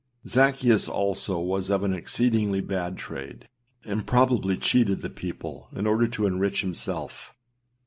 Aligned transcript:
Zaccheus 0.25 0.89
also 0.89 1.37
was 1.39 1.69
of 1.69 1.83
an 1.83 1.93
exceedingly 1.93 2.59
bad 2.59 2.97
trade, 2.97 3.47
and 3.85 4.07
probably 4.07 4.57
cheated 4.57 5.03
the 5.03 5.11
people 5.11 5.69
in 5.75 5.85
order 5.85 6.07
to 6.07 6.25
enrich 6.25 6.61
himself. 6.61 7.35